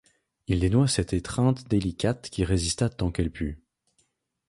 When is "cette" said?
0.87-1.13